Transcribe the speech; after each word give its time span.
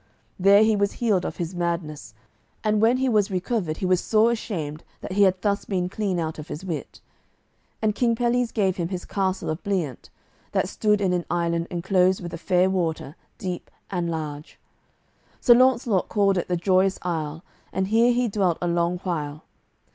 There 0.39 0.63
he 0.63 0.75
was 0.75 0.93
healed 0.93 1.25
of 1.27 1.35
his 1.37 1.53
madness, 1.53 2.15
and 2.63 2.81
when 2.81 2.97
he 2.97 3.07
was 3.07 3.29
recovered 3.29 3.77
he 3.77 3.85
was 3.85 4.01
sore 4.01 4.31
ashamed 4.31 4.83
that 4.99 5.11
he 5.11 5.21
had 5.21 5.39
thus 5.43 5.63
been 5.65 5.89
clean 5.89 6.17
out 6.19 6.39
of 6.39 6.47
his 6.47 6.65
wit. 6.65 7.01
And 7.83 7.93
King 7.93 8.15
Pelles 8.15 8.51
gave 8.51 8.77
him 8.77 8.87
his 8.87 9.05
castle 9.05 9.47
of 9.47 9.61
Bliant, 9.63 10.09
that 10.53 10.67
stood 10.67 11.01
in 11.01 11.13
an 11.13 11.27
island 11.29 11.67
enclosed 11.69 12.19
with 12.23 12.33
a 12.33 12.39
fair 12.39 12.67
water, 12.67 13.15
deep 13.37 13.69
and 13.91 14.09
large. 14.09 14.57
Sir 15.39 15.53
Launcelot 15.53 16.09
called 16.09 16.39
it 16.39 16.47
the 16.47 16.57
Joyous 16.57 16.97
Isle, 17.03 17.43
and 17.71 17.89
here 17.89 18.11
he 18.11 18.27
dwelt 18.27 18.57
a 18.59 18.67
long 18.67 18.97
while. 19.03 19.43